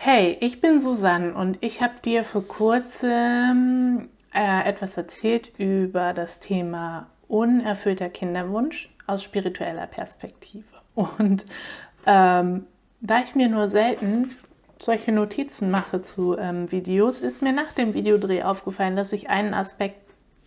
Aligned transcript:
Hey, 0.00 0.36
ich 0.38 0.60
bin 0.60 0.78
Susanne 0.78 1.34
und 1.34 1.58
ich 1.60 1.82
habe 1.82 1.94
dir 2.04 2.22
vor 2.22 2.46
kurzem 2.46 4.08
äh, 4.32 4.64
etwas 4.64 4.96
erzählt 4.96 5.50
über 5.58 6.12
das 6.12 6.38
Thema 6.38 7.08
unerfüllter 7.26 8.08
Kinderwunsch 8.08 8.90
aus 9.08 9.24
spiritueller 9.24 9.88
Perspektive. 9.88 10.62
Und 10.94 11.44
ähm, 12.06 12.66
da 13.00 13.22
ich 13.24 13.34
mir 13.34 13.48
nur 13.48 13.68
selten 13.68 14.30
solche 14.78 15.10
Notizen 15.10 15.68
mache 15.68 16.00
zu 16.00 16.38
ähm, 16.38 16.70
Videos, 16.70 17.18
ist 17.18 17.42
mir 17.42 17.52
nach 17.52 17.72
dem 17.72 17.92
Videodreh 17.92 18.44
aufgefallen, 18.44 18.94
dass 18.94 19.12
ich 19.12 19.28
einen 19.28 19.52
Aspekt, 19.52 19.98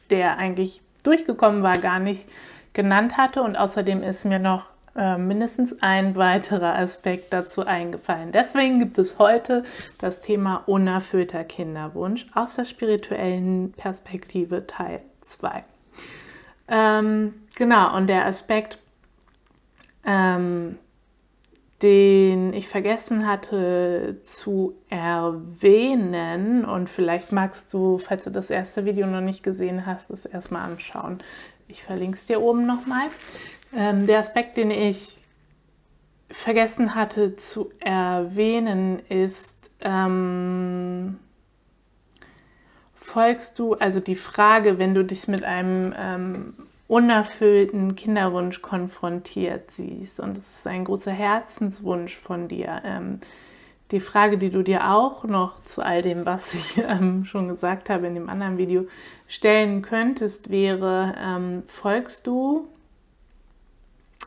der 0.09 0.37
eigentlich 0.37 0.81
durchgekommen 1.03 1.61
war, 1.61 1.77
gar 1.77 1.99
nicht 1.99 2.25
genannt 2.71 3.17
hatte. 3.17 3.43
Und 3.43 3.57
außerdem 3.57 4.01
ist 4.01 4.23
mir 4.23 4.39
noch 4.39 4.63
äh, 4.95 5.17
mindestens 5.17 5.81
ein 5.81 6.15
weiterer 6.15 6.75
Aspekt 6.75 7.31
dazu 7.31 7.65
eingefallen. 7.65 8.33
Deswegen 8.33 8.79
gibt 8.79 8.97
es 8.97 9.19
heute 9.19 9.63
das 9.99 10.19
Thema 10.19 10.63
unerfüllter 10.65 11.45
Kinderwunsch 11.45 12.25
aus 12.33 12.55
der 12.55 12.65
spirituellen 12.65 13.71
Perspektive 13.71 14.67
Teil 14.67 15.01
2. 15.21 15.63
Ähm, 16.67 17.33
genau, 17.55 17.95
und 17.95 18.07
der 18.07 18.25
Aspekt, 18.25 18.79
ähm, 20.05 20.77
den 21.81 22.53
ich 22.53 22.67
vergessen 22.67 23.27
hatte 23.27 24.17
zu 24.23 24.75
erwähnen, 24.89 26.65
und 26.65 26.89
vielleicht 26.89 27.31
magst 27.31 27.73
du, 27.73 27.97
falls 27.97 28.25
du 28.25 28.29
das 28.29 28.49
erste 28.49 28.85
Video 28.85 29.07
noch 29.07 29.21
nicht 29.21 29.41
gesehen 29.41 29.85
hast, 29.85 30.09
es 30.11 30.25
erstmal 30.25 30.63
anschauen. 30.63 31.21
Ich 31.67 31.83
verlinke 31.83 32.17
es 32.17 32.25
dir 32.25 32.41
oben 32.41 32.65
nochmal. 32.65 33.07
Ähm, 33.75 34.07
der 34.07 34.19
Aspekt, 34.19 34.57
den 34.57 34.71
ich 34.71 35.17
vergessen 36.29 36.95
hatte 36.95 37.35
zu 37.35 37.71
erwähnen, 37.79 38.99
ist, 39.09 39.69
ähm, 39.81 41.19
folgst 42.95 43.59
du, 43.59 43.73
also 43.73 43.99
die 43.99 44.15
Frage, 44.15 44.77
wenn 44.77 44.93
du 44.93 45.03
dich 45.03 45.27
mit 45.27 45.43
einem 45.43 45.93
ähm, 45.97 46.53
unerfüllten 46.87 47.95
Kinderwunsch 47.95 48.61
konfrontiert 48.61 49.71
siehst, 49.71 50.19
und 50.19 50.37
es 50.37 50.57
ist 50.57 50.67
ein 50.67 50.85
großer 50.85 51.11
Herzenswunsch 51.11 52.15
von 52.15 52.47
dir, 52.47 52.81
ähm, 52.85 53.19
die 53.91 53.99
Frage, 53.99 54.37
die 54.37 54.49
du 54.49 54.63
dir 54.63 54.89
auch 54.89 55.25
noch 55.25 55.63
zu 55.63 55.83
all 55.83 56.01
dem, 56.01 56.25
was 56.25 56.53
ich 56.53 56.77
ähm, 56.89 57.25
schon 57.25 57.47
gesagt 57.47 57.89
habe 57.89 58.07
in 58.07 58.15
dem 58.15 58.29
anderen 58.29 58.57
Video, 58.57 58.87
stellen 59.27 59.81
könntest, 59.81 60.49
wäre, 60.49 61.15
ähm, 61.17 61.63
folgst 61.67 62.27
du 62.27 62.67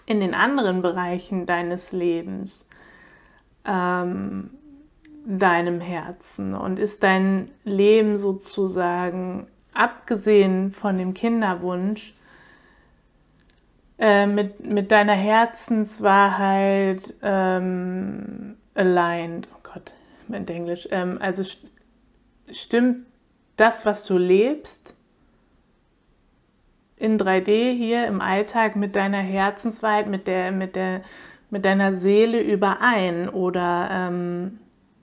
in 0.07 0.21
den 0.21 0.35
anderen 0.35 0.83
Bereichen 0.83 1.47
deines 1.47 1.93
Lebens 1.93 2.69
ähm, 3.65 4.51
deinem 5.27 5.81
Herzen 5.81 6.55
und 6.55 6.79
ist 6.79 7.03
dein 7.03 7.51
Leben 7.65 8.19
sozusagen 8.19 9.47
abgesehen 9.73 10.71
von 10.71 10.97
dem 10.97 11.15
Kinderwunsch 11.15 12.15
äh, 13.99 14.27
mit, 14.27 14.65
mit 14.65 14.93
deiner 14.93 15.15
Herzenswahrheit 15.15 17.15
ähm, 17.23 18.57
aligned. 18.75 19.49
Oh 19.55 19.61
Gott, 19.63 19.93
mein 20.29 20.47
Englisch. 20.47 20.87
Ähm, 20.91 21.19
also 21.21 21.43
st 21.43 21.59
stimmt 22.53 23.07
das, 23.57 23.87
was 23.87 24.05
du 24.05 24.19
lebst, 24.19 24.95
in 27.05 27.19
3D 27.19 27.77
hier 27.77 28.07
im 28.07 28.21
Alltag 28.21 28.77
mit 28.77 28.97
deiner 28.97 29.19
Herzenswahrheit, 29.19 30.09
mit 30.09 30.27
der, 30.27 30.53
mit 30.53 30.75
der, 30.75 31.03
mit 31.51 31.65
deiner 31.65 31.93
Seele 31.93 32.41
überein? 32.41 33.29
Oder 33.29 33.89
ähm, 33.93 34.59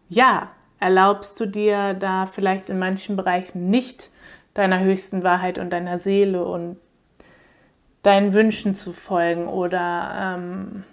ja, 0.09 0.49
erlaubst 0.79 1.39
du 1.39 1.45
dir 1.45 1.93
da 1.93 2.25
vielleicht 2.25 2.69
in 2.69 2.79
manchen 2.79 3.15
Bereichen 3.15 3.69
nicht 3.69 4.09
deiner 4.55 4.79
höchsten 4.79 5.23
Wahrheit 5.23 5.59
und 5.59 5.69
deiner 5.69 5.99
Seele 5.99 6.43
und 6.43 6.77
deinen 8.01 8.33
Wünschen 8.33 8.73
zu 8.73 8.93
folgen? 8.93 9.47
Oder 9.47 10.35
ähm, 10.35 10.83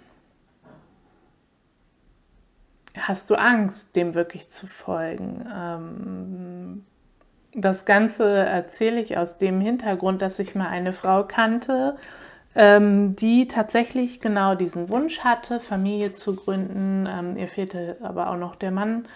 hast 2.98 3.30
du 3.30 3.34
Angst, 3.34 3.96
dem 3.96 4.14
wirklich 4.14 4.50
zu 4.50 4.66
folgen? 4.66 5.48
Ähm, 5.50 6.84
das 7.54 7.84
Ganze 7.84 8.24
erzähle 8.24 9.00
ich 9.00 9.16
aus 9.16 9.38
dem 9.38 9.60
Hintergrund, 9.60 10.22
dass 10.22 10.38
ich 10.38 10.54
mal 10.54 10.68
eine 10.68 10.92
Frau 10.92 11.24
kannte, 11.24 11.96
ähm, 12.54 13.16
die 13.16 13.48
tatsächlich 13.48 14.20
genau 14.20 14.54
diesen 14.54 14.88
Wunsch 14.88 15.20
hatte, 15.20 15.60
Familie 15.60 16.12
zu 16.12 16.36
gründen. 16.36 17.08
Ähm, 17.10 17.36
ihr 17.36 17.48
fehlte 17.48 17.96
aber 18.02 18.30
auch 18.30 18.36
noch 18.36 18.56
der 18.56 18.70
Mann 18.70 19.06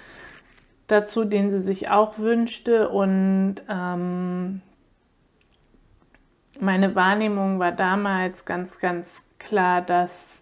dazu, 0.87 1.25
den 1.25 1.51
sie 1.51 1.61
sich 1.61 1.89
auch 1.89 2.19
wünschte. 2.19 2.89
Und 2.89 3.57
ähm, 3.69 4.63
meine 6.61 6.95
Wahrnehmung 6.95 7.59
war 7.59 7.73
damals 7.73 8.45
ganz, 8.45 8.79
ganz 8.79 9.23
klar, 9.39 9.83
dass, 9.83 10.39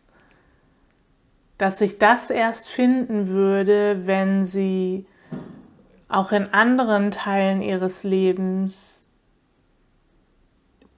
dass 1.59 1.79
sich 1.79 1.99
das 1.99 2.31
erst 2.31 2.69
finden 2.69 3.29
würde, 3.29 4.03
wenn 4.07 4.47
sie 4.47 5.07
auch 6.11 6.33
in 6.33 6.53
anderen 6.53 7.11
Teilen 7.11 7.63
ihres 7.63 8.03
Lebens 8.03 9.01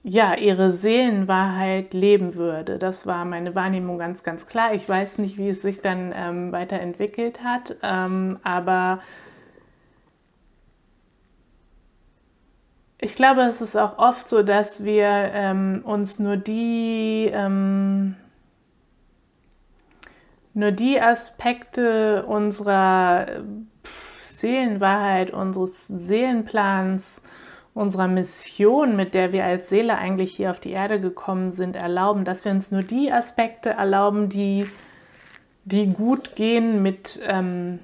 ja, 0.03 0.35
ihre 0.35 0.73
Seelenwahrheit 0.73 1.93
leben 1.93 2.35
würde. 2.35 2.77
Das 2.77 3.07
war 3.07 3.23
meine 3.23 3.55
Wahrnehmung 3.55 3.97
ganz, 3.97 4.23
ganz 4.23 4.47
klar. 4.47 4.73
Ich 4.73 4.87
weiß 4.87 5.17
nicht, 5.17 5.37
wie 5.37 5.49
es 5.49 5.61
sich 5.61 5.81
dann 5.81 6.13
ähm, 6.13 6.51
weiterentwickelt 6.51 7.41
hat, 7.43 7.77
ähm, 7.81 8.37
aber 8.43 9.01
ich 12.99 13.15
glaube, 13.15 13.41
es 13.41 13.61
ist 13.61 13.77
auch 13.77 13.97
oft 13.97 14.27
so, 14.27 14.43
dass 14.43 14.83
wir 14.83 15.05
ähm, 15.07 15.81
uns 15.85 16.19
nur 16.19 16.35
die, 16.37 17.29
ähm, 17.33 18.15
nur 20.53 20.71
die 20.71 20.99
Aspekte 20.99 22.25
unserer 22.25 23.43
Seelenwahrheit, 24.43 25.31
unseres 25.31 25.87
Seelenplans, 25.87 27.21
unserer 27.73 28.09
Mission, 28.09 28.97
mit 28.97 29.13
der 29.13 29.31
wir 29.31 29.45
als 29.45 29.69
Seele 29.69 29.97
eigentlich 29.97 30.35
hier 30.35 30.51
auf 30.51 30.59
die 30.59 30.71
Erde 30.71 30.99
gekommen 30.99 31.51
sind, 31.51 31.77
erlauben, 31.77 32.25
dass 32.25 32.43
wir 32.43 32.51
uns 32.51 32.69
nur 32.69 32.83
die 32.83 33.09
Aspekte 33.09 33.69
erlauben, 33.69 34.27
die, 34.27 34.65
die 35.63 35.87
gut 35.87 36.35
gehen 36.35 36.83
mit, 36.83 37.21
ähm, 37.25 37.79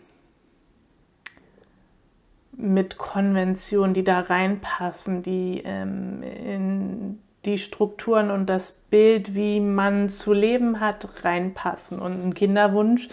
mit 2.52 2.98
Konventionen, 2.98 3.94
die 3.94 4.04
da 4.04 4.20
reinpassen, 4.20 5.24
die 5.24 5.62
ähm, 5.64 6.24
in 6.24 7.20
die 7.46 7.58
Strukturen 7.58 8.32
und 8.32 8.48
das 8.48 8.74
Bild, 8.90 9.34
wie 9.34 9.62
man 9.62 10.10
zu 10.10 10.34
leben 10.34 10.82
hat, 10.82 11.24
reinpassen. 11.24 12.00
Und 12.00 12.22
ein 12.22 12.34
Kinderwunsch 12.34 13.08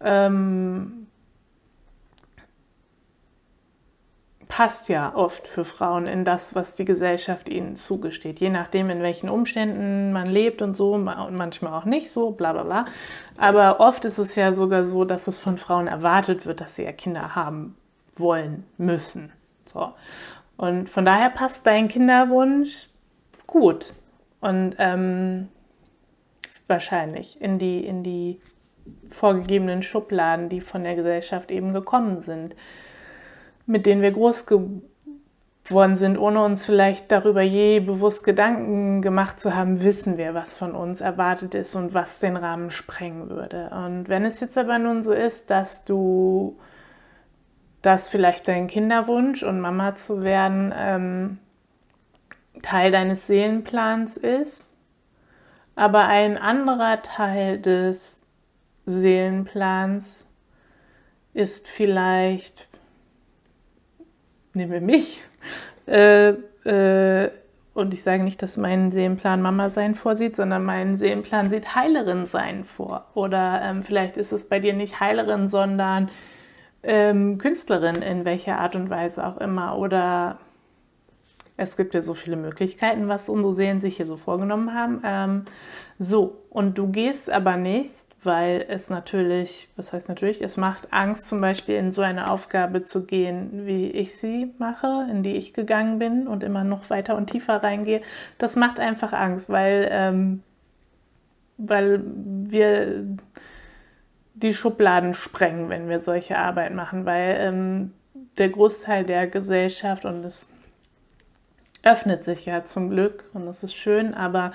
ähm, 0.00 1.05
passt 4.56 4.88
ja 4.88 5.14
oft 5.14 5.46
für 5.46 5.66
Frauen 5.66 6.06
in 6.06 6.24
das, 6.24 6.54
was 6.54 6.76
die 6.76 6.86
Gesellschaft 6.86 7.46
ihnen 7.46 7.76
zugesteht. 7.76 8.40
Je 8.40 8.48
nachdem, 8.48 8.88
in 8.88 9.02
welchen 9.02 9.28
Umständen 9.28 10.14
man 10.14 10.28
lebt 10.30 10.62
und 10.62 10.74
so, 10.74 10.94
und 10.94 11.04
manchmal 11.04 11.74
auch 11.74 11.84
nicht 11.84 12.10
so, 12.10 12.30
bla 12.30 12.54
bla 12.54 12.62
bla. 12.62 12.84
Aber 13.36 13.80
oft 13.80 14.06
ist 14.06 14.16
es 14.16 14.34
ja 14.34 14.54
sogar 14.54 14.86
so, 14.86 15.04
dass 15.04 15.26
es 15.26 15.36
von 15.36 15.58
Frauen 15.58 15.88
erwartet 15.88 16.46
wird, 16.46 16.62
dass 16.62 16.74
sie 16.74 16.84
ja 16.84 16.92
Kinder 16.92 17.34
haben 17.34 17.76
wollen, 18.16 18.64
müssen. 18.78 19.30
So. 19.66 19.92
Und 20.56 20.88
von 20.88 21.04
daher 21.04 21.28
passt 21.28 21.66
dein 21.66 21.88
Kinderwunsch 21.88 22.88
gut. 23.46 23.92
Und 24.40 24.74
ähm, 24.78 25.48
wahrscheinlich 26.66 27.38
in 27.42 27.58
die, 27.58 27.86
in 27.86 28.02
die 28.02 28.40
vorgegebenen 29.10 29.82
Schubladen, 29.82 30.48
die 30.48 30.62
von 30.62 30.82
der 30.82 30.94
Gesellschaft 30.96 31.50
eben 31.50 31.74
gekommen 31.74 32.22
sind 32.22 32.56
mit 33.66 33.86
denen 33.86 34.02
wir 34.02 34.12
groß 34.12 34.46
geworden 34.46 35.96
sind, 35.96 36.18
ohne 36.18 36.44
uns 36.44 36.64
vielleicht 36.64 37.10
darüber 37.10 37.42
je 37.42 37.80
bewusst 37.80 38.24
Gedanken 38.24 39.02
gemacht 39.02 39.40
zu 39.40 39.54
haben, 39.54 39.82
wissen 39.82 40.16
wir, 40.16 40.34
was 40.34 40.56
von 40.56 40.74
uns 40.74 41.00
erwartet 41.00 41.54
ist 41.54 41.74
und 41.74 41.92
was 41.94 42.20
den 42.20 42.36
Rahmen 42.36 42.70
sprengen 42.70 43.28
würde. 43.28 43.70
Und 43.70 44.08
wenn 44.08 44.24
es 44.24 44.40
jetzt 44.40 44.56
aber 44.56 44.78
nun 44.78 45.02
so 45.02 45.12
ist, 45.12 45.50
dass 45.50 45.84
du 45.84 46.56
dass 47.86 48.08
vielleicht 48.08 48.48
dein 48.48 48.66
Kinderwunsch 48.66 49.44
und 49.44 49.60
Mama 49.60 49.94
zu 49.94 50.24
werden 50.24 50.74
ähm, 50.76 51.38
Teil 52.60 52.90
deines 52.90 53.28
Seelenplans 53.28 54.16
ist, 54.16 54.76
aber 55.76 56.06
ein 56.06 56.36
anderer 56.36 57.00
Teil 57.02 57.60
des 57.60 58.26
Seelenplans 58.86 60.26
ist 61.32 61.68
vielleicht 61.68 62.66
nehme 64.56 64.80
mich. 64.80 65.20
Äh, 65.86 66.30
äh, 66.64 67.30
und 67.74 67.92
ich 67.92 68.02
sage 68.02 68.24
nicht, 68.24 68.42
dass 68.42 68.56
mein 68.56 68.90
Seelenplan 68.90 69.42
Mama 69.42 69.70
sein 69.70 69.94
vorsieht, 69.94 70.34
sondern 70.34 70.64
mein 70.64 70.96
Seelenplan 70.96 71.50
sieht 71.50 71.76
Heilerin 71.76 72.24
sein 72.24 72.64
vor. 72.64 73.06
Oder 73.14 73.60
ähm, 73.62 73.82
vielleicht 73.82 74.16
ist 74.16 74.32
es 74.32 74.48
bei 74.48 74.58
dir 74.58 74.72
nicht 74.72 74.98
Heilerin, 74.98 75.46
sondern 75.46 76.08
ähm, 76.82 77.38
Künstlerin 77.38 77.96
in 77.96 78.24
welcher 78.24 78.58
Art 78.58 78.74
und 78.74 78.90
Weise 78.90 79.26
auch 79.26 79.36
immer 79.38 79.76
oder 79.76 80.38
es 81.56 81.76
gibt 81.76 81.94
ja 81.94 82.02
so 82.02 82.14
viele 82.14 82.36
Möglichkeiten, 82.36 83.08
was 83.08 83.28
unsere 83.28 83.54
Seelen 83.54 83.80
sich 83.80 83.96
hier 83.96 84.06
so 84.06 84.16
vorgenommen 84.16 84.74
haben. 84.74 85.02
Ähm, 85.04 85.44
so, 85.98 86.38
und 86.50 86.76
du 86.78 86.88
gehst 86.88 87.30
aber 87.30 87.56
nicht, 87.56 88.05
weil 88.26 88.66
es 88.68 88.90
natürlich, 88.90 89.68
was 89.76 89.92
heißt 89.92 90.08
natürlich, 90.08 90.42
es 90.42 90.56
macht 90.56 90.92
Angst, 90.92 91.26
zum 91.26 91.40
Beispiel 91.40 91.76
in 91.76 91.92
so 91.92 92.02
eine 92.02 92.30
Aufgabe 92.30 92.82
zu 92.82 93.06
gehen, 93.06 93.66
wie 93.66 93.90
ich 93.90 94.18
sie 94.18 94.52
mache, 94.58 95.06
in 95.10 95.22
die 95.22 95.36
ich 95.36 95.54
gegangen 95.54 95.98
bin 95.98 96.26
und 96.26 96.44
immer 96.44 96.64
noch 96.64 96.90
weiter 96.90 97.16
und 97.16 97.30
tiefer 97.30 97.62
reingehe. 97.62 98.02
Das 98.36 98.56
macht 98.56 98.78
einfach 98.78 99.12
Angst, 99.12 99.48
weil, 99.48 99.88
ähm, 99.90 100.42
weil 101.56 102.02
wir 102.04 103.06
die 104.34 104.52
Schubladen 104.52 105.14
sprengen, 105.14 105.70
wenn 105.70 105.88
wir 105.88 106.00
solche 106.00 106.36
Arbeit 106.36 106.74
machen, 106.74 107.06
weil 107.06 107.36
ähm, 107.40 107.92
der 108.36 108.50
Großteil 108.50 109.04
der 109.04 109.26
Gesellschaft 109.28 110.04
und 110.04 110.24
es 110.24 110.50
öffnet 111.82 112.24
sich 112.24 112.44
ja 112.44 112.64
zum 112.64 112.90
Glück 112.90 113.24
und 113.32 113.46
das 113.46 113.62
ist 113.62 113.74
schön, 113.74 114.12
aber 114.12 114.52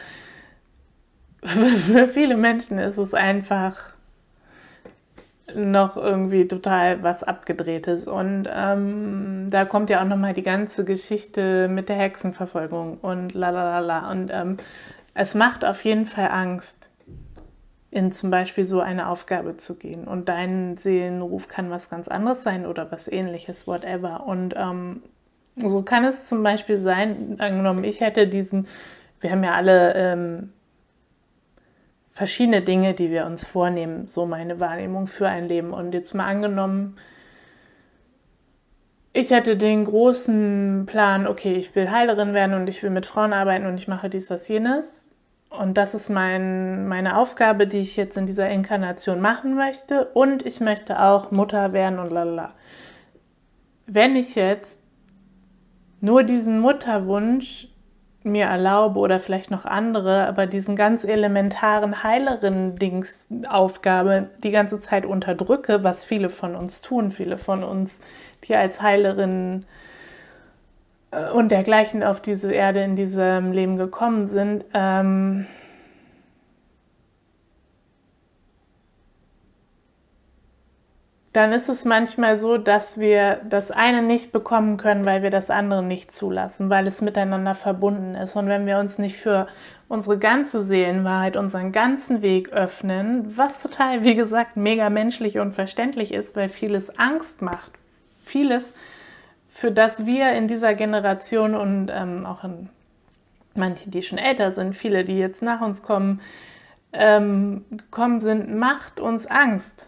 für 1.87 2.07
viele 2.07 2.37
Menschen 2.37 2.77
ist 2.77 2.97
es 2.97 3.13
einfach 3.13 3.93
noch 5.55 5.97
irgendwie 5.97 6.47
total 6.47 7.03
was 7.03 7.23
abgedrehtes. 7.23 8.07
Und 8.07 8.47
ähm, 8.53 9.47
da 9.49 9.65
kommt 9.65 9.89
ja 9.89 10.01
auch 10.01 10.07
nochmal 10.07 10.33
die 10.33 10.43
ganze 10.43 10.85
Geschichte 10.85 11.67
mit 11.67 11.89
der 11.89 11.97
Hexenverfolgung 11.97 12.97
und 13.01 13.33
la 13.33 13.49
la 13.49 13.63
la 13.63 13.79
la. 13.79 14.11
Und 14.11 14.29
ähm, 14.31 14.57
es 15.13 15.35
macht 15.35 15.65
auf 15.65 15.83
jeden 15.83 16.05
Fall 16.05 16.29
Angst, 16.29 16.77
in 17.89 18.13
zum 18.13 18.31
Beispiel 18.31 18.63
so 18.63 18.79
eine 18.79 19.09
Aufgabe 19.09 19.57
zu 19.57 19.75
gehen. 19.75 20.05
Und 20.07 20.29
dein 20.29 20.77
Seelenruf 20.77 21.47
kann 21.49 21.69
was 21.69 21.89
ganz 21.89 22.07
anderes 22.07 22.43
sein 22.43 22.65
oder 22.65 22.89
was 22.91 23.09
ähnliches, 23.09 23.67
whatever. 23.67 24.25
Und 24.25 24.53
ähm, 24.55 25.01
so 25.57 25.81
kann 25.81 26.05
es 26.05 26.29
zum 26.29 26.43
Beispiel 26.43 26.79
sein, 26.79 27.35
angenommen, 27.39 27.83
ich 27.83 27.99
hätte 27.99 28.27
diesen, 28.27 28.67
wir 29.19 29.31
haben 29.31 29.43
ja 29.43 29.51
alle 29.51 29.93
ähm, 29.95 30.53
verschiedene 32.21 32.61
Dinge, 32.61 32.93
die 32.93 33.09
wir 33.09 33.25
uns 33.25 33.47
vornehmen, 33.47 34.07
so 34.07 34.27
meine 34.27 34.59
Wahrnehmung 34.59 35.07
für 35.07 35.27
ein 35.27 35.47
Leben. 35.47 35.73
Und 35.73 35.91
jetzt 35.95 36.13
mal 36.13 36.27
angenommen, 36.27 36.97
ich 39.11 39.31
hätte 39.31 39.57
den 39.57 39.85
großen 39.85 40.83
Plan, 40.85 41.25
okay, 41.25 41.53
ich 41.53 41.73
will 41.73 41.89
Heilerin 41.89 42.35
werden 42.35 42.53
und 42.53 42.69
ich 42.69 42.83
will 42.83 42.91
mit 42.91 43.07
Frauen 43.07 43.33
arbeiten 43.33 43.65
und 43.65 43.73
ich 43.73 43.87
mache 43.87 44.07
dies, 44.07 44.27
das, 44.27 44.47
jenes. 44.47 45.09
Und 45.49 45.79
das 45.79 45.95
ist 45.95 46.11
mein, 46.11 46.87
meine 46.87 47.17
Aufgabe, 47.17 47.65
die 47.65 47.79
ich 47.79 47.97
jetzt 47.97 48.17
in 48.17 48.27
dieser 48.27 48.47
Inkarnation 48.51 49.19
machen 49.19 49.55
möchte. 49.55 50.05
Und 50.13 50.45
ich 50.45 50.59
möchte 50.59 51.01
auch 51.01 51.31
Mutter 51.31 51.73
werden 51.73 51.97
und 51.97 52.11
lalala. 52.11 52.53
Wenn 53.87 54.15
ich 54.15 54.35
jetzt 54.35 54.77
nur 56.01 56.21
diesen 56.21 56.59
Mutterwunsch 56.59 57.67
mir 58.23 58.45
erlaube 58.45 58.99
oder 58.99 59.19
vielleicht 59.19 59.51
noch 59.51 59.65
andere, 59.65 60.27
aber 60.27 60.45
diesen 60.45 60.75
ganz 60.75 61.03
elementaren 61.03 62.03
Heilerin-Dings-Aufgabe 62.03 64.29
die 64.43 64.51
ganze 64.51 64.79
Zeit 64.79 65.05
unterdrücke, 65.05 65.83
was 65.83 66.03
viele 66.03 66.29
von 66.29 66.55
uns 66.55 66.81
tun, 66.81 67.11
viele 67.11 67.37
von 67.37 67.63
uns, 67.63 67.97
die 68.43 68.55
als 68.55 68.81
Heilerin 68.81 69.65
äh, 71.11 71.29
und 71.31 71.51
dergleichen 71.51 72.03
auf 72.03 72.21
diese 72.21 72.51
Erde 72.51 72.83
in 72.83 72.95
diesem 72.95 73.51
Leben 73.51 73.77
gekommen 73.77 74.27
sind, 74.27 74.65
ähm, 74.73 75.45
dann 81.33 81.53
ist 81.53 81.69
es 81.69 81.85
manchmal 81.85 82.35
so, 82.35 82.57
dass 82.57 82.99
wir 82.99 83.39
das 83.49 83.71
eine 83.71 84.01
nicht 84.01 84.33
bekommen 84.33 84.75
können, 84.75 85.05
weil 85.05 85.23
wir 85.23 85.29
das 85.29 85.49
andere 85.49 85.81
nicht 85.81 86.11
zulassen, 86.11 86.69
weil 86.69 86.87
es 86.87 86.99
miteinander 86.99 87.55
verbunden 87.55 88.15
ist. 88.15 88.35
Und 88.35 88.47
wenn 88.47 88.65
wir 88.65 88.79
uns 88.79 88.97
nicht 88.97 89.15
für 89.15 89.47
unsere 89.87 90.17
ganze 90.17 90.63
Seelenwahrheit, 90.63 91.37
unseren 91.37 91.71
ganzen 91.71 92.21
Weg 92.21 92.49
öffnen, 92.49 93.37
was 93.37 93.61
total, 93.61 94.03
wie 94.03 94.15
gesagt, 94.15 94.57
mega 94.57 94.89
menschlich 94.89 95.39
und 95.39 95.53
verständlich 95.53 96.13
ist, 96.13 96.35
weil 96.35 96.49
vieles 96.49 96.97
Angst 96.99 97.41
macht, 97.41 97.71
vieles, 98.25 98.73
für 99.49 99.71
das 99.71 100.05
wir 100.05 100.33
in 100.33 100.49
dieser 100.49 100.73
Generation 100.73 101.55
und 101.55 101.89
ähm, 101.93 102.25
auch 102.25 102.43
in 102.43 102.67
manche, 103.55 103.89
die 103.89 104.03
schon 104.03 104.17
älter 104.17 104.51
sind, 104.51 104.75
viele, 104.75 105.05
die 105.05 105.17
jetzt 105.17 105.41
nach 105.41 105.61
uns 105.61 105.81
kommen, 105.81 106.19
ähm, 106.91 107.63
gekommen 107.69 108.19
sind, 108.19 108.53
macht 108.53 108.99
uns 108.99 109.27
Angst 109.27 109.87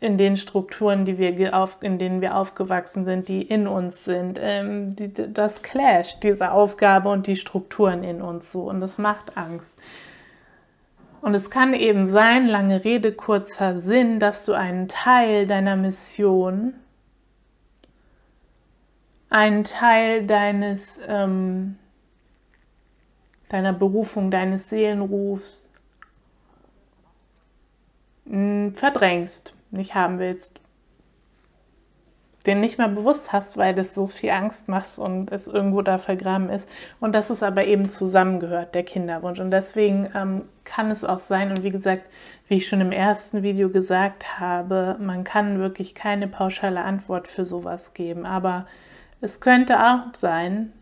in 0.00 0.16
den 0.16 0.38
Strukturen, 0.38 1.04
die 1.04 1.18
wir 1.18 1.54
auf, 1.54 1.76
in 1.82 1.98
denen 1.98 2.22
wir 2.22 2.34
aufgewachsen 2.34 3.04
sind, 3.04 3.28
die 3.28 3.42
in 3.42 3.68
uns 3.68 4.04
sind. 4.06 4.38
Ähm, 4.40 4.96
die, 4.96 5.12
das 5.12 5.62
Clash, 5.62 6.18
diese 6.20 6.52
Aufgabe 6.52 7.10
und 7.10 7.26
die 7.26 7.36
Strukturen 7.36 8.02
in 8.02 8.22
uns 8.22 8.50
so. 8.50 8.62
Und 8.62 8.80
das 8.80 8.96
macht 8.96 9.36
Angst. 9.36 9.78
Und 11.20 11.34
es 11.34 11.50
kann 11.50 11.74
eben 11.74 12.06
sein, 12.06 12.46
lange 12.46 12.82
Rede, 12.82 13.12
kurzer 13.12 13.78
Sinn, 13.78 14.20
dass 14.20 14.46
du 14.46 14.54
einen 14.54 14.88
Teil 14.88 15.46
deiner 15.46 15.76
Mission, 15.76 16.72
einen 19.28 19.64
Teil 19.64 20.26
deines, 20.26 20.98
ähm, 21.06 21.76
deiner 23.50 23.74
Berufung, 23.74 24.30
deines 24.30 24.70
Seelenrufs 24.70 25.68
mh, 28.24 28.72
verdrängst 28.72 29.52
nicht 29.70 29.94
haben 29.94 30.18
willst, 30.18 30.60
den 32.46 32.60
nicht 32.60 32.78
mehr 32.78 32.88
bewusst 32.88 33.32
hast, 33.32 33.56
weil 33.58 33.74
das 33.74 33.94
so 33.94 34.06
viel 34.06 34.30
Angst 34.30 34.68
macht 34.68 34.96
und 34.98 35.30
es 35.30 35.46
irgendwo 35.46 35.82
da 35.82 35.98
vergraben 35.98 36.48
ist. 36.48 36.68
Und 36.98 37.14
dass 37.14 37.28
es 37.28 37.42
aber 37.42 37.66
eben 37.66 37.90
zusammengehört, 37.90 38.74
der 38.74 38.82
Kinderwunsch. 38.82 39.38
Und 39.38 39.50
deswegen 39.50 40.10
ähm, 40.14 40.42
kann 40.64 40.90
es 40.90 41.04
auch 41.04 41.20
sein, 41.20 41.50
und 41.50 41.62
wie 41.62 41.70
gesagt, 41.70 42.04
wie 42.48 42.56
ich 42.56 42.66
schon 42.66 42.80
im 42.80 42.92
ersten 42.92 43.42
Video 43.42 43.68
gesagt 43.68 44.40
habe, 44.40 44.96
man 44.98 45.22
kann 45.22 45.58
wirklich 45.58 45.94
keine 45.94 46.28
pauschale 46.28 46.82
Antwort 46.82 47.28
für 47.28 47.44
sowas 47.44 47.92
geben. 47.92 48.24
Aber 48.24 48.66
es 49.20 49.40
könnte 49.40 49.78
auch 49.78 50.14
sein, 50.16 50.72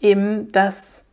eben, 0.00 0.50
dass 0.50 1.04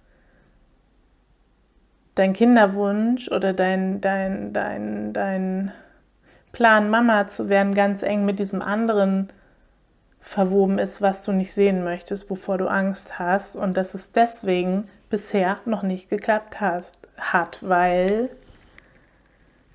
dein 2.15 2.31
Kinderwunsch 2.31 3.29
oder 3.29 3.51
dein, 3.51 3.99
dein, 3.99 4.53
dein, 4.53 5.11
dein 5.11 5.71
Plan, 6.53 6.89
Mama 6.89 7.27
zu 7.27 7.49
werden, 7.49 7.73
ganz 7.73 8.03
eng 8.03 8.25
mit 8.25 8.39
diesem 8.39 8.61
anderen 8.61 9.29
verwoben 10.21 10.79
ist, 10.79 11.01
was 11.01 11.23
du 11.23 11.33
nicht 11.33 11.51
sehen 11.51 11.83
möchtest, 11.83 12.29
wovor 12.29 12.57
du 12.57 12.67
Angst 12.67 13.19
hast 13.19 13.55
und 13.55 13.75
dass 13.75 13.93
es 13.93 14.11
deswegen 14.13 14.87
bisher 15.09 15.57
noch 15.65 15.83
nicht 15.83 16.09
geklappt 16.09 16.61
hast, 16.61 16.95
hat, 17.17 17.57
weil 17.61 18.29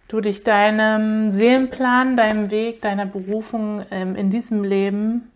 du 0.07 0.21
dich 0.21 0.45
deinem 0.45 1.31
Seelenplan, 1.33 2.17
deinem 2.17 2.50
Weg, 2.50 2.81
deiner 2.81 3.07
Berufung 3.07 3.85
ähm, 3.91 4.17
in 4.17 4.31
diesem 4.31 4.64
Leben 4.64 5.31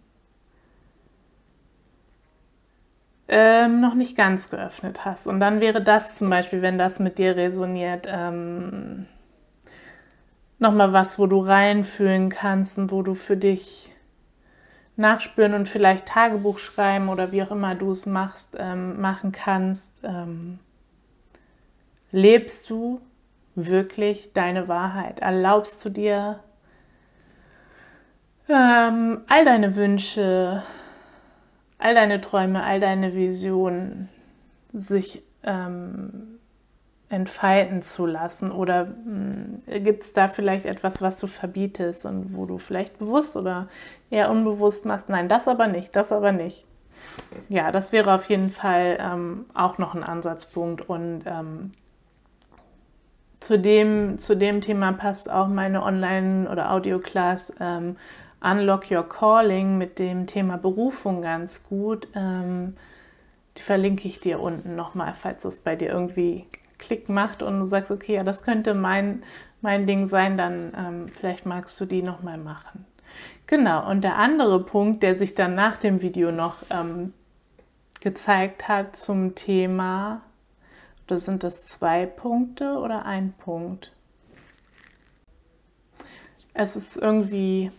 ähm, 3.28 3.80
noch 3.80 3.94
nicht 3.94 4.16
ganz 4.16 4.48
geöffnet 4.48 5.04
hast. 5.04 5.26
Und 5.26 5.40
dann 5.40 5.60
wäre 5.60 5.82
das 5.82 6.16
zum 6.16 6.30
Beispiel, 6.30 6.62
wenn 6.62 6.78
das 6.78 7.00
mit 7.00 7.18
dir 7.18 7.36
resoniert, 7.36 8.06
ähm, 8.08 9.06
nochmal 10.62 10.92
was, 10.92 11.18
wo 11.18 11.26
du 11.26 11.40
reinfühlen 11.40 12.30
kannst 12.30 12.78
und 12.78 12.90
wo 12.90 13.02
du 13.02 13.14
für 13.14 13.36
dich 13.36 13.90
nachspüren 14.96 15.54
und 15.54 15.68
vielleicht 15.68 16.06
Tagebuch 16.06 16.58
schreiben 16.58 17.08
oder 17.08 17.32
wie 17.32 17.42
auch 17.42 17.50
immer 17.50 17.74
du 17.74 17.92
es 17.92 18.06
machst, 18.06 18.56
ähm, 18.58 19.00
machen 19.00 19.32
kannst. 19.32 19.92
Ähm, 20.04 20.58
lebst 22.10 22.70
du 22.70 23.00
wirklich 23.54 24.32
deine 24.32 24.68
Wahrheit? 24.68 25.20
Erlaubst 25.20 25.84
du 25.84 25.90
dir 25.90 26.40
ähm, 28.48 29.22
all 29.28 29.44
deine 29.44 29.76
Wünsche, 29.76 30.62
all 31.78 31.94
deine 31.94 32.20
Träume, 32.20 32.62
all 32.62 32.80
deine 32.80 33.14
Visionen 33.14 34.08
sich 34.72 35.22
ähm, 35.42 36.31
entfalten 37.12 37.82
zu 37.82 38.06
lassen? 38.06 38.50
Oder 38.50 38.86
hm, 38.86 39.62
gibt 39.84 40.02
es 40.02 40.12
da 40.12 40.28
vielleicht 40.28 40.64
etwas, 40.64 41.02
was 41.02 41.18
du 41.18 41.26
verbietest 41.26 42.06
und 42.06 42.34
wo 42.34 42.46
du 42.46 42.58
vielleicht 42.58 42.98
bewusst 42.98 43.36
oder 43.36 43.68
eher 44.10 44.30
unbewusst 44.30 44.86
machst? 44.86 45.08
Nein, 45.08 45.28
das 45.28 45.46
aber 45.46 45.68
nicht, 45.68 45.94
das 45.94 46.10
aber 46.10 46.32
nicht. 46.32 46.64
Ja, 47.48 47.70
das 47.70 47.92
wäre 47.92 48.14
auf 48.14 48.28
jeden 48.30 48.50
Fall 48.50 48.96
ähm, 48.98 49.44
auch 49.52 49.76
noch 49.76 49.94
ein 49.94 50.02
Ansatzpunkt 50.02 50.88
und 50.88 51.22
ähm, 51.26 51.72
zu 53.40 53.58
dem, 53.58 54.18
zu 54.18 54.36
dem 54.36 54.60
Thema 54.60 54.92
passt 54.92 55.30
auch 55.30 55.48
meine 55.48 55.82
Online- 55.82 56.48
oder 56.48 56.72
Audio-Class 56.72 57.52
ähm, 57.60 57.96
Unlock 58.40 58.90
Your 58.90 59.06
Calling 59.08 59.76
mit 59.76 59.98
dem 59.98 60.26
Thema 60.26 60.56
Berufung 60.56 61.22
ganz 61.22 61.62
gut. 61.64 62.08
Ähm, 62.14 62.76
die 63.58 63.62
verlinke 63.62 64.08
ich 64.08 64.20
dir 64.20 64.40
unten 64.40 64.76
nochmal, 64.76 65.14
falls 65.20 65.44
es 65.44 65.60
bei 65.60 65.76
dir 65.76 65.90
irgendwie 65.90 66.46
Klick 66.82 67.08
macht 67.08 67.42
und 67.42 67.60
du 67.60 67.64
sagst, 67.64 67.90
okay, 67.90 68.16
ja, 68.16 68.24
das 68.24 68.42
könnte 68.42 68.74
mein, 68.74 69.22
mein 69.60 69.86
Ding 69.86 70.08
sein, 70.08 70.36
dann 70.36 70.72
ähm, 70.76 71.08
vielleicht 71.08 71.46
magst 71.46 71.80
du 71.80 71.86
die 71.86 72.02
nochmal 72.02 72.38
machen. 72.38 72.84
Genau, 73.46 73.88
und 73.88 74.02
der 74.02 74.16
andere 74.16 74.64
Punkt, 74.64 75.02
der 75.02 75.14
sich 75.14 75.34
dann 75.34 75.54
nach 75.54 75.76
dem 75.76 76.02
Video 76.02 76.32
noch 76.32 76.56
ähm, 76.70 77.12
gezeigt 78.00 78.66
hat 78.66 78.96
zum 78.96 79.36
Thema, 79.36 80.22
oder 81.06 81.18
sind 81.18 81.42
das 81.42 81.66
zwei 81.66 82.06
Punkte 82.06 82.78
oder 82.78 83.04
ein 83.04 83.32
Punkt? 83.38 83.92
Es 86.54 86.74
ist 86.74 86.96
irgendwie 86.96 87.70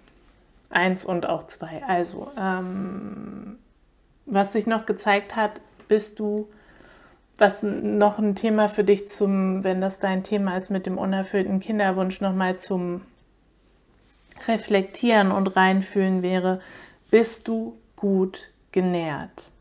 eins 0.70 1.04
und 1.04 1.28
auch 1.28 1.48
zwei. 1.48 1.84
Also, 1.86 2.32
ähm, 2.38 3.58
was 4.26 4.54
sich 4.54 4.66
noch 4.66 4.86
gezeigt 4.86 5.36
hat, 5.36 5.60
bist 5.88 6.20
du, 6.20 6.48
was 7.38 7.64
noch 7.64 8.20
ein 8.20 8.36
Thema 8.36 8.70
für 8.70 8.84
dich 8.84 9.10
zum, 9.10 9.64
wenn 9.64 9.82
das 9.82 10.00
dein 10.00 10.24
Thema 10.24 10.56
ist 10.56 10.70
mit 10.70 10.86
dem 10.86 10.98
unerfüllten 10.98 11.60
Kinderwunsch, 11.60 12.22
nochmal 12.22 12.58
zum 12.58 13.02
Reflektieren 14.48 15.32
und 15.32 15.56
Reinfühlen 15.56 16.22
wäre, 16.22 16.62
bist 17.10 17.48
du 17.48 17.78
gut 17.96 18.52
genährt? 18.72 19.52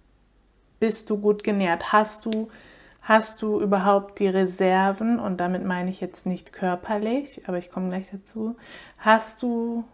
Bist 0.81 1.11
du 1.11 1.19
gut 1.19 1.45
genährt? 1.45 1.93
Hast 1.93 2.25
du, 2.25 2.51
hast 3.03 3.41
du 3.43 3.61
überhaupt 3.61 4.19
die 4.19 4.29
Reserven, 4.29 5.19
und 5.19 5.39
damit 5.39 5.65
meine 5.65 5.91
ich 5.91 6.01
jetzt 6.01 6.27
nicht 6.27 6.53
körperlich, 6.53 7.43
aber 7.47 7.59
ich 7.59 7.71
komme 7.71 7.89
gleich 7.89 8.09
dazu, 8.11 8.57
hast 8.99 9.43
du 9.43 9.85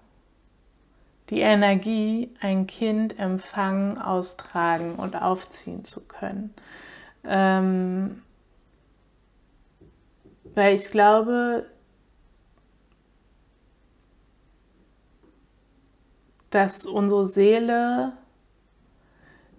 die 1.30 1.40
Energie, 1.40 2.30
ein 2.40 2.66
Kind 2.66 3.18
empfangen, 3.18 3.99
austragen 3.99 4.94
und 4.94 5.14
aufziehen 5.14 5.85
zu 5.85 6.00
können. 6.00 6.54
Ähm, 7.28 8.23
weil 10.54 10.75
ich 10.75 10.90
glaube, 10.90 11.66
dass 16.50 16.87
unsere 16.87 17.26
Seele 17.26 18.12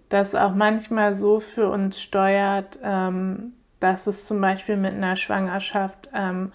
das 0.08 0.34
auch 0.34 0.54
manchmal 0.54 1.14
so 1.14 1.40
für 1.40 1.70
uns 1.70 2.00
steuert, 2.00 2.78
ähm, 2.82 3.52
dass 3.78 4.06
es 4.06 4.26
zum 4.26 4.40
Beispiel 4.40 4.76
mit 4.76 4.92
einer 4.92 5.16
Schwangerschaft 5.16 6.10
ähm, 6.12 6.52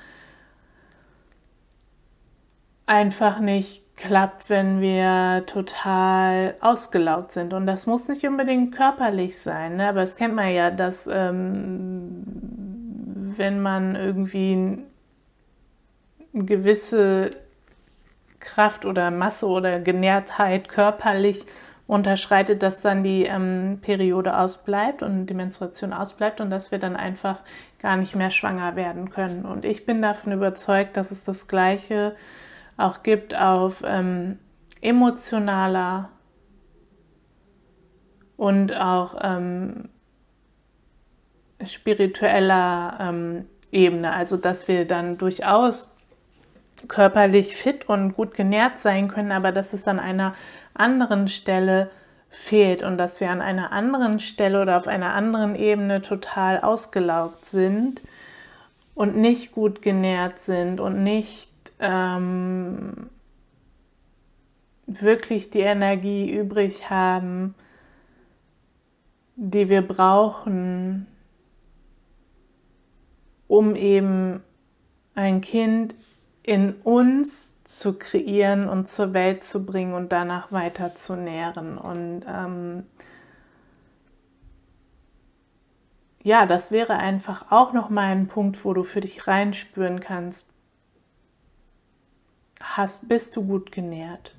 einfach 2.86 3.40
nicht 3.40 3.84
klappt, 3.96 4.50
wenn 4.50 4.82
wir 4.82 5.44
total 5.46 6.56
ausgelaugt 6.60 7.32
sind. 7.32 7.54
Und 7.54 7.66
das 7.66 7.86
muss 7.86 8.08
nicht 8.08 8.26
unbedingt 8.28 8.76
körperlich 8.76 9.40
sein, 9.40 9.78
ne? 9.78 9.88
aber 9.90 10.02
es 10.02 10.18
kennt 10.18 10.36
man 10.36 10.54
ja, 10.54 10.70
dass 10.70 11.08
ähm, 11.12 12.24
wenn 13.38 13.62
man 13.62 13.96
irgendwie 13.96 14.84
eine 16.34 16.44
gewisse 16.46 17.30
Kraft 18.40 18.86
oder 18.86 19.12
Masse 19.12 19.48
oder 19.48 19.80
Genährtheit 19.80 20.68
körperlich 20.68 21.46
unterschreitet, 21.88 22.64
dass 22.64 22.82
dann 22.82 23.04
die 23.04 23.24
ähm, 23.24 23.80
Periode 23.82 24.38
ausbleibt 24.38 25.04
und 25.04 25.28
die 25.28 25.34
Menstruation 25.34 25.94
ausbleibt 25.94 26.42
und 26.42 26.50
dass 26.50 26.72
wir 26.72 26.80
dann 26.80 26.96
einfach 26.96 27.40
gar 27.82 27.96
nicht 27.96 28.16
mehr 28.16 28.32
schwanger 28.32 28.76
werden 28.76 29.10
können. 29.10 29.46
Und 29.46 29.64
ich 29.66 29.86
bin 29.86 30.02
davon 30.02 30.34
überzeugt, 30.34 30.98
dass 30.98 31.12
es 31.12 31.24
das 31.24 31.48
Gleiche 31.48 32.16
ist 32.16 32.45
auch 32.78 33.04
gibt 33.04 33.36
auf 33.36 33.84
ähm, 33.86 34.40
emotionaler 34.82 36.10
und 38.38 38.76
auch 38.76 39.16
ähm, 39.22 39.90
spiritueller 41.66 42.98
ähm, 43.00 43.46
Ebene. 43.72 44.14
Also 44.14 44.38
dass 44.38 44.68
wir 44.68 44.86
dann 44.86 45.18
durchaus 45.18 45.92
körperlich 46.88 47.56
fit 47.56 47.88
und 47.90 48.16
gut 48.16 48.36
genährt 48.36 48.78
sein 48.80 49.08
können, 49.08 49.32
aber 49.32 49.52
dass 49.52 49.74
es 49.74 49.88
an 49.88 50.00
einer 50.00 50.36
anderen 50.74 51.28
Stelle 51.28 51.90
fehlt 52.30 52.84
und 52.84 52.98
dass 52.98 53.22
wir 53.22 53.30
an 53.32 53.42
einer 53.42 53.72
anderen 53.72 54.20
Stelle 54.20 54.62
oder 54.62 54.78
auf 54.78 54.88
einer 54.88 55.14
anderen 55.14 55.56
Ebene 55.56 56.02
total 56.02 56.60
ausgelaugt 56.60 57.46
sind 57.46 58.02
und 58.94 59.16
nicht 59.16 59.54
gut 59.54 59.82
genährt 59.82 60.40
sind 60.40 60.80
und 60.80 61.02
nicht 61.02 61.50
ähm, 61.80 63.10
wirklich 64.88 65.50
die 65.50 65.62
Energie 65.62 66.32
übrig 66.32 66.90
haben, 66.90 67.56
die 69.36 69.70
wir 69.70 69.82
brauchen, 69.82 71.08
um 73.48 73.76
eben 73.76 74.42
ein 75.14 75.42
Kind 75.42 75.96
in 76.44 76.74
uns 76.84 77.56
zu 77.64 77.98
kreieren 77.98 78.70
und 78.70 78.88
zur 78.88 79.14
Welt 79.14 79.44
zu 79.44 79.66
bringen 79.66 79.94
und 79.94 80.12
danach 80.12 80.52
weiter 80.52 80.96
zu 80.96 81.16
nähren. 81.16 81.78
Und 81.78 82.22
ähm, 82.28 82.84
ja, 86.22 86.46
das 86.46 86.72
wäre 86.72 86.94
einfach 86.94 87.52
auch 87.52 87.74
noch 87.74 87.90
mal 87.90 88.12
ein 88.12 88.28
Punkt, 88.28 88.64
wo 88.64 88.74
du 88.74 88.84
für 88.84 89.02
dich 89.02 89.28
reinspüren 89.28 90.00
kannst 90.00 90.55
hast, 92.62 93.08
bist 93.10 93.36
du 93.36 93.44
gut 93.44 93.72
genährt? 93.72 94.36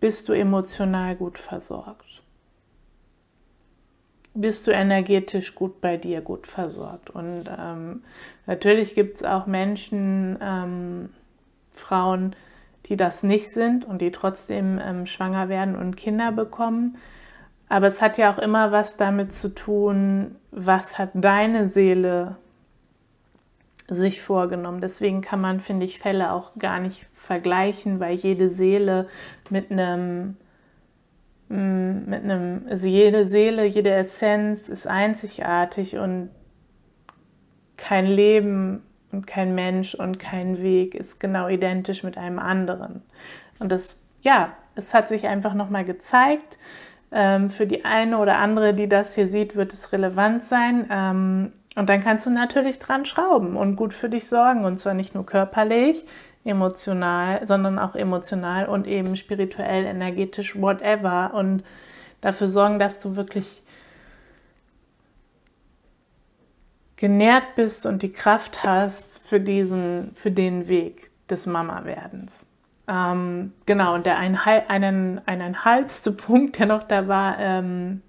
Bist 0.00 0.28
du 0.28 0.32
emotional 0.32 1.14
gut 1.14 1.38
versorgt? 1.38 2.22
Bist 4.34 4.66
du 4.66 4.70
energetisch 4.70 5.54
gut 5.54 5.80
bei 5.80 5.96
dir, 5.96 6.22
gut 6.22 6.46
versorgt? 6.46 7.10
Und 7.10 7.44
ähm, 7.56 8.02
natürlich 8.46 8.94
gibt 8.94 9.16
es 9.16 9.24
auch 9.24 9.46
Menschen, 9.46 10.38
ähm, 10.40 11.10
Frauen, 11.74 12.34
die 12.86 12.96
das 12.96 13.22
nicht 13.22 13.50
sind 13.50 13.84
und 13.84 14.00
die 14.00 14.10
trotzdem 14.10 14.80
ähm, 14.82 15.06
schwanger 15.06 15.48
werden 15.48 15.76
und 15.76 15.96
Kinder 15.96 16.32
bekommen. 16.32 16.96
Aber 17.68 17.86
es 17.86 18.02
hat 18.02 18.18
ja 18.18 18.32
auch 18.32 18.38
immer 18.38 18.72
was 18.72 18.96
damit 18.96 19.32
zu 19.32 19.54
tun, 19.54 20.36
was 20.50 20.98
hat 20.98 21.10
deine 21.14 21.68
Seele 21.68 22.36
sich 23.88 24.22
vorgenommen. 24.22 24.80
Deswegen 24.80 25.20
kann 25.20 25.40
man, 25.40 25.60
finde 25.60 25.86
ich, 25.86 25.98
Fälle 25.98 26.32
auch 26.32 26.52
gar 26.58 26.80
nicht 26.80 27.06
vergleichen, 27.14 28.00
weil 28.00 28.14
jede 28.14 28.50
Seele 28.50 29.08
mit 29.50 29.70
einem, 29.70 30.36
mm, 31.48 32.10
mit 32.10 32.24
einem, 32.24 32.62
also 32.68 32.86
jede 32.86 33.26
Seele, 33.26 33.64
jede 33.64 33.90
Essenz 33.90 34.68
ist 34.68 34.86
einzigartig 34.86 35.98
und 35.98 36.30
kein 37.76 38.06
Leben 38.06 38.82
und 39.10 39.26
kein 39.26 39.54
Mensch 39.54 39.94
und 39.94 40.18
kein 40.18 40.62
Weg 40.62 40.94
ist 40.94 41.20
genau 41.20 41.48
identisch 41.48 42.02
mit 42.02 42.16
einem 42.16 42.38
anderen. 42.38 43.02
Und 43.58 43.70
das, 43.70 44.00
ja, 44.22 44.52
es 44.74 44.94
hat 44.94 45.08
sich 45.08 45.26
einfach 45.26 45.54
nochmal 45.54 45.84
gezeigt. 45.84 46.58
Ähm, 47.10 47.50
für 47.50 47.66
die 47.66 47.84
eine 47.84 48.18
oder 48.18 48.38
andere, 48.38 48.72
die 48.72 48.88
das 48.88 49.14
hier 49.14 49.28
sieht, 49.28 49.54
wird 49.54 49.72
es 49.72 49.92
relevant 49.92 50.44
sein. 50.44 51.52
Und 51.74 51.88
dann 51.88 52.02
kannst 52.02 52.26
du 52.26 52.30
natürlich 52.30 52.78
dran 52.78 53.06
schrauben 53.06 53.56
und 53.56 53.76
gut 53.76 53.94
für 53.94 54.08
dich 54.08 54.28
sorgen. 54.28 54.64
Und 54.64 54.78
zwar 54.78 54.94
nicht 54.94 55.14
nur 55.14 55.24
körperlich, 55.24 56.04
emotional, 56.44 57.46
sondern 57.46 57.78
auch 57.78 57.94
emotional 57.94 58.66
und 58.66 58.86
eben 58.86 59.16
spirituell, 59.16 59.84
energetisch, 59.84 60.60
whatever. 60.60 61.32
Und 61.34 61.62
dafür 62.20 62.48
sorgen, 62.48 62.78
dass 62.78 63.00
du 63.00 63.16
wirklich 63.16 63.62
genährt 66.96 67.56
bist 67.56 67.84
und 67.86 68.02
die 68.02 68.12
Kraft 68.12 68.62
hast 68.62 69.20
für 69.24 69.40
diesen, 69.40 70.12
für 70.14 70.30
den 70.30 70.68
Weg 70.68 71.10
des 71.28 71.46
Mama-Werdens. 71.46 72.38
Ähm, 72.86 73.52
genau, 73.66 73.94
und 73.94 74.06
der 74.06 74.18
ein, 74.18 74.36
einen, 74.36 75.20
eineinhalbste 75.26 76.12
Punkt, 76.12 76.58
der 76.58 76.66
noch 76.66 76.84
da 76.84 77.08
war, 77.08 77.38
ähm, 77.38 78.02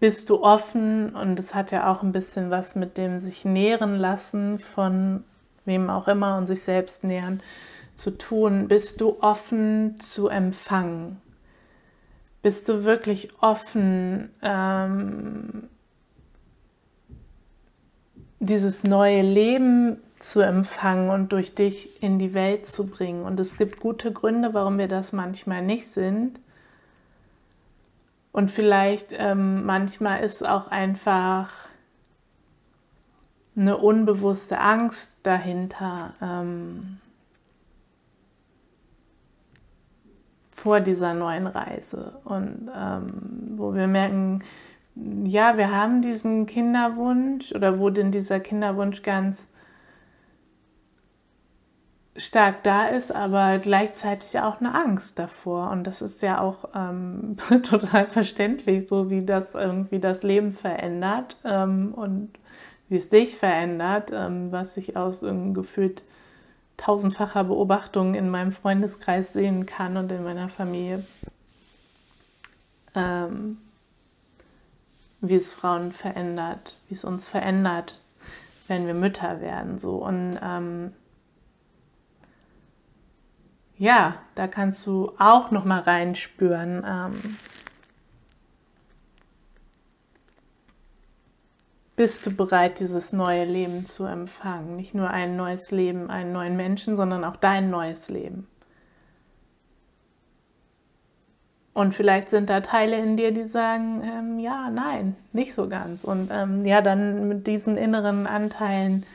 bist 0.00 0.30
du 0.30 0.42
offen 0.42 1.14
und 1.14 1.38
es 1.38 1.54
hat 1.54 1.70
ja 1.70 1.92
auch 1.92 2.02
ein 2.02 2.12
bisschen 2.12 2.50
was 2.50 2.74
mit 2.74 2.96
dem 2.96 3.20
sich 3.20 3.44
nähren 3.44 3.96
lassen 3.96 4.58
von 4.58 5.22
wem 5.66 5.90
auch 5.90 6.08
immer 6.08 6.38
und 6.38 6.46
sich 6.46 6.62
selbst 6.62 7.04
nähern 7.04 7.42
zu 7.94 8.10
tun. 8.10 8.66
Bist 8.66 9.00
du 9.02 9.18
offen 9.20 10.00
zu 10.00 10.28
empfangen? 10.28 11.20
Bist 12.42 12.70
du 12.70 12.84
wirklich 12.84 13.28
offen, 13.42 14.30
ähm, 14.40 15.68
dieses 18.38 18.84
neue 18.84 19.20
Leben 19.20 19.98
zu 20.18 20.40
empfangen 20.40 21.10
und 21.10 21.32
durch 21.32 21.54
dich 21.54 22.02
in 22.02 22.18
die 22.18 22.32
Welt 22.32 22.66
zu 22.66 22.86
bringen? 22.86 23.24
Und 23.24 23.38
es 23.38 23.58
gibt 23.58 23.80
gute 23.80 24.10
Gründe, 24.12 24.54
warum 24.54 24.78
wir 24.78 24.88
das 24.88 25.12
manchmal 25.12 25.60
nicht 25.60 25.92
sind. 25.92 26.40
Und 28.32 28.50
vielleicht 28.50 29.08
ähm, 29.12 29.64
manchmal 29.64 30.22
ist 30.22 30.46
auch 30.46 30.68
einfach 30.68 31.50
eine 33.56 33.76
unbewusste 33.76 34.58
Angst 34.60 35.08
dahinter 35.22 36.14
ähm, 36.22 36.98
vor 40.52 40.80
dieser 40.80 41.14
neuen 41.14 41.46
Reise. 41.46 42.20
Und 42.24 42.70
ähm, 42.74 43.54
wo 43.56 43.74
wir 43.74 43.86
merken, 43.88 44.42
ja, 45.24 45.56
wir 45.56 45.70
haben 45.70 46.02
diesen 46.02 46.46
Kinderwunsch 46.46 47.52
oder 47.52 47.78
wo 47.78 47.90
denn 47.90 48.12
dieser 48.12 48.40
Kinderwunsch 48.40 49.02
ganz 49.02 49.48
stark 52.20 52.62
da 52.62 52.86
ist, 52.86 53.14
aber 53.14 53.58
gleichzeitig 53.58 54.38
auch 54.38 54.60
eine 54.60 54.74
Angst 54.74 55.18
davor. 55.18 55.70
Und 55.70 55.84
das 55.84 56.02
ist 56.02 56.22
ja 56.22 56.40
auch 56.40 56.68
ähm, 56.74 57.36
total 57.62 58.06
verständlich, 58.06 58.88
so 58.88 59.10
wie 59.10 59.24
das 59.24 59.54
irgendwie 59.54 59.98
das 59.98 60.22
Leben 60.22 60.52
verändert 60.52 61.36
ähm, 61.44 61.92
und 61.94 62.30
wie 62.88 62.96
es 62.96 63.08
dich 63.08 63.36
verändert, 63.36 64.10
ähm, 64.12 64.52
was 64.52 64.76
ich 64.76 64.96
aus 64.96 65.20
gefühlt 65.20 66.02
tausendfacher 66.76 67.44
Beobachtung 67.44 68.14
in 68.14 68.30
meinem 68.30 68.52
Freundeskreis 68.52 69.32
sehen 69.32 69.66
kann 69.66 69.96
und 69.96 70.10
in 70.12 70.24
meiner 70.24 70.48
Familie. 70.48 71.04
Ähm, 72.94 73.58
wie 75.20 75.34
es 75.34 75.52
Frauen 75.52 75.92
verändert, 75.92 76.76
wie 76.88 76.94
es 76.94 77.04
uns 77.04 77.28
verändert, 77.28 78.00
wenn 78.68 78.86
wir 78.86 78.94
Mütter 78.94 79.40
werden. 79.40 79.78
So. 79.78 79.96
Und 79.96 80.38
ähm, 80.42 80.92
ja, 83.80 84.16
da 84.34 84.46
kannst 84.46 84.86
du 84.86 85.12
auch 85.18 85.50
noch 85.50 85.64
mal 85.64 85.80
reinspüren. 85.80 86.84
Ähm, 86.86 87.38
bist 91.96 92.26
du 92.26 92.30
bereit, 92.30 92.78
dieses 92.78 93.14
neue 93.14 93.46
Leben 93.46 93.86
zu 93.86 94.04
empfangen? 94.04 94.76
Nicht 94.76 94.94
nur 94.94 95.08
ein 95.08 95.34
neues 95.34 95.70
Leben, 95.70 96.10
einen 96.10 96.30
neuen 96.30 96.58
Menschen, 96.58 96.94
sondern 96.94 97.24
auch 97.24 97.36
dein 97.36 97.70
neues 97.70 98.10
Leben. 98.10 98.46
Und 101.72 101.94
vielleicht 101.94 102.28
sind 102.28 102.50
da 102.50 102.60
Teile 102.60 102.98
in 102.98 103.16
dir, 103.16 103.32
die 103.32 103.44
sagen, 103.44 104.02
ähm, 104.04 104.38
ja, 104.38 104.68
nein, 104.68 105.16
nicht 105.32 105.54
so 105.54 105.70
ganz. 105.70 106.04
Und 106.04 106.28
ähm, 106.30 106.66
ja, 106.66 106.82
dann 106.82 107.28
mit 107.28 107.46
diesen 107.46 107.78
inneren 107.78 108.26
Anteilen 108.26 109.06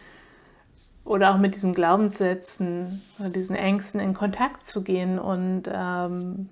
oder 1.05 1.33
auch 1.33 1.38
mit 1.38 1.55
diesen 1.55 1.74
Glaubenssätzen 1.74 3.01
oder 3.19 3.29
diesen 3.29 3.55
Ängsten 3.55 4.00
in 4.00 4.13
Kontakt 4.13 4.67
zu 4.67 4.83
gehen 4.83 5.19
und 5.19 5.63
ähm, 5.71 6.50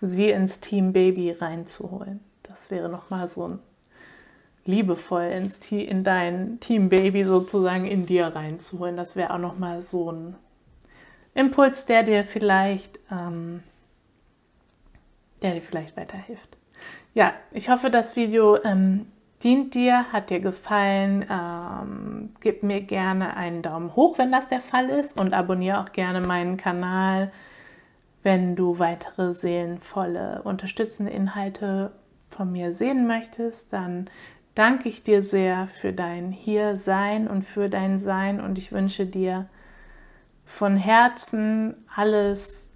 sie 0.00 0.30
ins 0.30 0.60
Team 0.60 0.92
Baby 0.92 1.32
reinzuholen. 1.32 2.20
Das 2.44 2.70
wäre 2.70 2.88
nochmal 2.88 3.28
so 3.28 3.48
ein 3.48 3.58
liebevoll 4.64 5.24
ins 5.24 5.60
in 5.72 6.04
dein 6.04 6.60
Team 6.60 6.88
Baby 6.88 7.24
sozusagen 7.24 7.84
in 7.86 8.06
dir 8.06 8.28
reinzuholen. 8.28 8.96
Das 8.96 9.16
wäre 9.16 9.34
auch 9.34 9.38
nochmal 9.38 9.82
so 9.82 10.12
ein 10.12 10.36
Impuls, 11.34 11.86
der 11.86 12.04
dir 12.04 12.24
vielleicht 12.24 12.98
ähm, 13.10 13.62
der 15.42 15.54
dir 15.54 15.62
vielleicht 15.62 15.96
weiterhilft. 15.96 16.56
Ja, 17.14 17.32
ich 17.52 17.68
hoffe, 17.68 17.90
das 17.90 18.16
Video 18.16 18.62
ähm, 18.62 19.06
dient 19.42 19.74
dir, 19.74 20.12
hat 20.12 20.30
dir 20.30 20.40
gefallen. 20.40 21.24
Ähm, 21.30 22.30
gib 22.40 22.62
mir 22.62 22.80
gerne 22.80 23.36
einen 23.36 23.62
Daumen 23.62 23.94
hoch, 23.94 24.18
wenn 24.18 24.32
das 24.32 24.48
der 24.48 24.60
Fall 24.60 24.88
ist 24.88 25.18
und 25.18 25.34
abonniere 25.34 25.80
auch 25.80 25.92
gerne 25.92 26.20
meinen 26.20 26.56
Kanal, 26.56 27.32
wenn 28.22 28.56
du 28.56 28.78
weitere 28.78 29.32
seelenvolle, 29.32 30.42
unterstützende 30.42 31.12
Inhalte 31.12 31.92
von 32.28 32.50
mir 32.52 32.74
sehen 32.74 33.06
möchtest. 33.06 33.72
Dann 33.72 34.10
danke 34.54 34.88
ich 34.88 35.04
dir 35.04 35.22
sehr 35.22 35.68
für 35.80 35.92
dein 35.92 36.32
Hiersein 36.32 37.28
und 37.28 37.44
für 37.44 37.68
dein 37.68 38.00
Sein 38.00 38.40
und 38.40 38.58
ich 38.58 38.72
wünsche 38.72 39.06
dir 39.06 39.46
von 40.44 40.76
Herzen 40.76 41.74
alles 41.94 42.68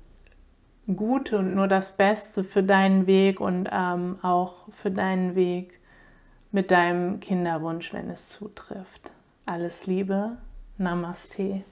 Gute 0.96 1.38
und 1.38 1.54
nur 1.54 1.68
das 1.68 1.96
Beste 1.96 2.44
für 2.44 2.62
deinen 2.62 3.06
Weg 3.06 3.40
und 3.40 3.68
ähm, 3.72 4.18
auch 4.22 4.68
für 4.82 4.90
deinen 4.90 5.34
Weg 5.34 5.81
mit 6.52 6.70
deinem 6.70 7.18
Kinderwunsch, 7.20 7.92
wenn 7.92 8.10
es 8.10 8.28
zutrifft. 8.28 9.10
Alles 9.46 9.86
Liebe, 9.86 10.36
Namaste. 10.78 11.64